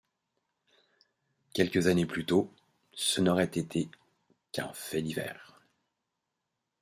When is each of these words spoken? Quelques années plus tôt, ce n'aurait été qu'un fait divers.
Quelques 1.53 1.85
années 1.85 2.07
plus 2.07 2.25
tôt, 2.25 2.51
ce 2.91 3.21
n'aurait 3.21 3.45
été 3.53 3.87
qu'un 4.51 4.73
fait 4.73 5.03
divers. 5.03 5.61